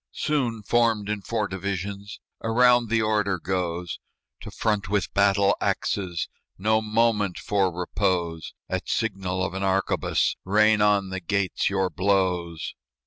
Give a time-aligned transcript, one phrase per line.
[0.13, 3.99] Soon, formed in four divisions, Around the order goes
[4.39, 6.27] "To front with battle axes!
[6.57, 8.55] No moment for repose.
[8.67, 12.73] At signal of an arquebus, Rain on the gates your blows."